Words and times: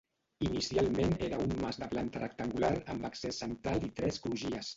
Inicialment 0.45 1.13
era 1.27 1.41
un 1.43 1.53
mas 1.65 1.79
de 1.83 1.89
planta 1.91 2.23
rectangular 2.25 2.73
amb 2.95 3.07
accés 3.11 3.45
central 3.45 3.87
i 3.91 3.93
tres 4.03 4.21
crugies. 4.27 4.69